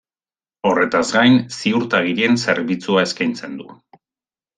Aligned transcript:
Horretaz 0.69 1.03
gain, 1.17 1.35
ziurtagirien 1.57 2.39
zerbitzua 2.47 3.05
eskaintzen 3.09 3.55
du. 3.63 3.69